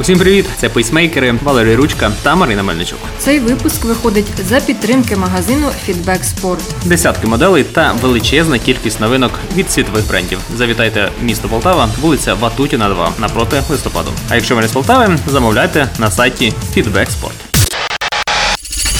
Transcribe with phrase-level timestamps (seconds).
[0.00, 0.46] Усім привіт!
[0.56, 2.98] Це пейсмейкери Валерій Ручка та Марина Мельничук.
[3.18, 6.58] Цей випуск виходить за підтримки магазину Feedback Sport.
[6.84, 10.38] Десятки моделей та величезна кількість новинок від світових брендів.
[10.56, 14.10] Завітайте в місто Полтава, вулиця Ватутіна, 2 напроти листопаду.
[14.28, 17.62] А якщо ви не з Полтави, замовляйте на сайті Feedback Sport.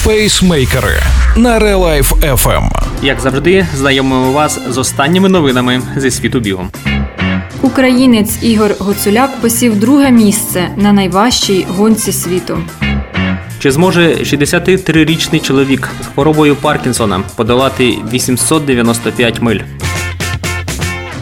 [0.05, 1.03] Пейсмейкери
[1.35, 2.69] на Life FM.
[3.01, 6.67] Як завжди, знайомимо вас з останніми новинами зі світу бігу.
[7.63, 12.57] Українець Ігор Гоцуляк посів друге місце на найважчій гонці світу.
[13.59, 19.59] Чи зможе 63-річний чоловік з хворобою Паркінсона подолати 895 миль?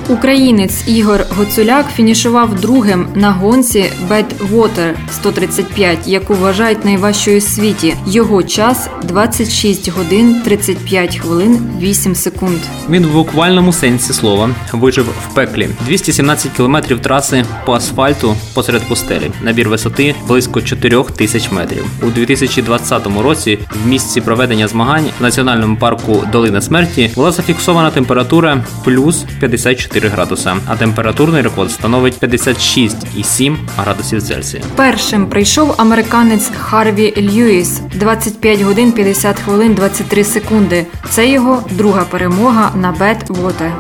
[0.09, 7.95] Українець Ігор Гоцуляк фінішував другим на гонці Бедвотер 135, яку вважають найважчою в світі.
[8.07, 12.57] Його час 26 годин 35 хвилин 8 секунд.
[12.89, 19.31] Він в буквальному сенсі слова вижив в пеклі 217 кілометрів траси по асфальту посеред пустелі.
[19.41, 21.85] Набір висоти близько 4 тисяч метрів.
[22.03, 28.63] У 2020 році в місці проведення змагань в національному парку Долина смерті була зафіксована температура
[28.83, 34.63] плюс 54 градуса, а температурний рекорд становить 56,7 градусів Цельсія.
[34.75, 40.85] Першим прийшов американець Харві Льюіс 25 годин 50 хвилин 23 секунди.
[41.09, 43.71] Це його друга перемога на Бедвотер.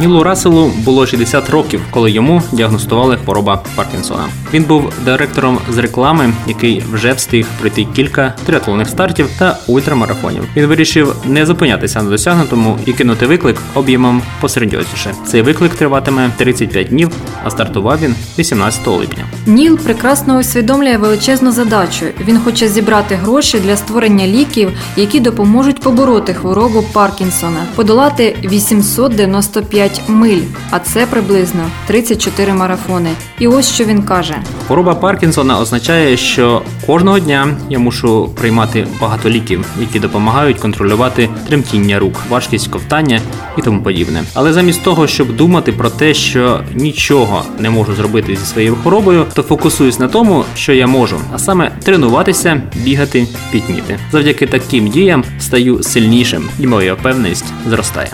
[0.00, 4.28] Нілу Расселу було 60 років, коли йому діагностували хвороба Паркінсона.
[4.54, 10.44] Він був директором з реклами, який вже встиг пройти кілька триатлонних стартів та ультрамарафонів.
[10.56, 15.14] Він вирішив не зупинятися на досягнутому і кинути виклик об'ємом посередньосніше.
[15.26, 17.10] Цей виклик триватиме 35 днів,
[17.44, 19.24] а стартував він 18 липня.
[19.46, 22.06] Ніл прекрасно усвідомлює величезну задачу.
[22.28, 30.42] Він хоче зібрати гроші для створення ліків, які допоможуть побороти хворобу Паркінсона, подолати 895 миль,
[30.70, 33.10] а це приблизно 34 марафони.
[33.38, 34.34] І ось що він каже:
[34.66, 41.98] Хвороба Паркінсона означає, що кожного дня я мушу приймати багато ліків, які допомагають контролювати тремтіння
[41.98, 43.20] рук, важкість ковтання
[43.58, 44.22] і тому подібне.
[44.34, 49.26] Але замість того, щоб думати про те, що нічого не можу зробити зі своєю хворобою,
[49.34, 53.98] то фокусуюсь на тому, що я можу, а саме тренуватися, бігати, пітніти.
[54.12, 58.10] Завдяки таким діям стаю сильнішим, і моя впевненість зростає.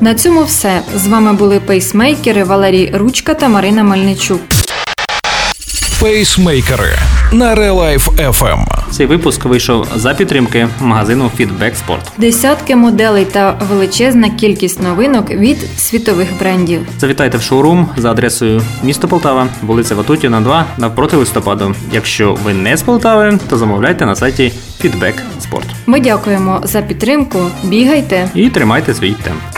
[0.00, 0.82] На цьому все.
[0.96, 4.40] З вами були пейсмейкери Валерій Ручка та Марина Мельничук.
[6.00, 6.90] Пейсмейкери
[7.32, 8.64] на Real FM.
[8.90, 12.00] Цей випуск вийшов за підтримки магазину Feedback Sport.
[12.18, 16.80] Десятки моделей та величезна кількість новинок від світових брендів.
[16.98, 21.74] Завітайте в шоурум за адресою місто Полтава, вулиця Ватутіна, 2, навпроти листопаду.
[21.92, 24.52] Якщо ви не з Полтави, то замовляйте на сайті
[24.84, 25.14] Feedback
[25.50, 25.66] Sport.
[25.86, 27.38] Ми дякуємо за підтримку.
[27.62, 28.28] Бігайте!
[28.34, 29.57] І тримайте свій темп.